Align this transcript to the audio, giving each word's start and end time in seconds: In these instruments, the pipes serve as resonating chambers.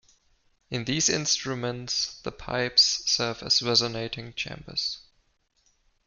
In 0.71 0.85
these 0.85 1.09
instruments, 1.09 2.19
the 2.23 2.31
pipes 2.31 3.03
serve 3.05 3.43
as 3.43 3.61
resonating 3.61 4.33
chambers. 4.33 4.97